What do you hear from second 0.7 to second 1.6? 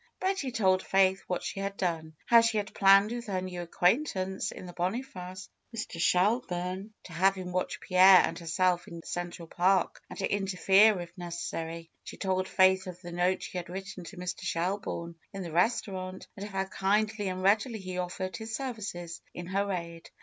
Faith what she